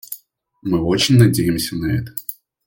[0.63, 2.15] Мы очень надеемся на это.